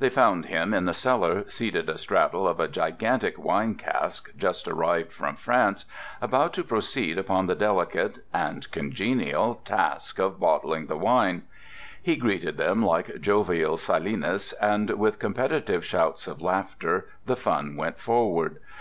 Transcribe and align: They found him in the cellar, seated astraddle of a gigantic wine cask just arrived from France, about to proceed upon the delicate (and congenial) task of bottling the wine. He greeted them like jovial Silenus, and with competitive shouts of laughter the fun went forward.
They 0.00 0.08
found 0.10 0.46
him 0.46 0.74
in 0.74 0.86
the 0.86 0.92
cellar, 0.92 1.48
seated 1.48 1.88
astraddle 1.88 2.48
of 2.48 2.58
a 2.58 2.66
gigantic 2.66 3.38
wine 3.38 3.76
cask 3.76 4.28
just 4.36 4.66
arrived 4.66 5.12
from 5.12 5.36
France, 5.36 5.84
about 6.20 6.52
to 6.54 6.64
proceed 6.64 7.16
upon 7.16 7.46
the 7.46 7.54
delicate 7.54 8.18
(and 8.34 8.68
congenial) 8.72 9.60
task 9.64 10.18
of 10.18 10.40
bottling 10.40 10.88
the 10.88 10.96
wine. 10.98 11.44
He 12.02 12.16
greeted 12.16 12.56
them 12.56 12.84
like 12.84 13.20
jovial 13.20 13.76
Silenus, 13.76 14.52
and 14.54 14.90
with 14.98 15.20
competitive 15.20 15.84
shouts 15.84 16.26
of 16.26 16.42
laughter 16.42 17.08
the 17.26 17.36
fun 17.36 17.76
went 17.76 18.00
forward. 18.00 18.58